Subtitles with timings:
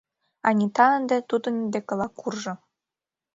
[0.47, 2.53] Анита ынде тудын декыла куржо.